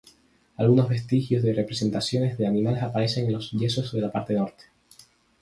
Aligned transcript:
Algunos 0.57 0.89
vestigios 0.89 1.43
de 1.43 1.53
representaciones 1.53 2.35
de 2.39 2.47
animales 2.47 2.81
aparecen 2.81 3.27
en 3.27 3.33
los 3.33 3.51
yesos 3.51 3.91
de 3.91 4.01
la 4.01 4.11
parte 4.11 4.33
norte. 4.33 4.63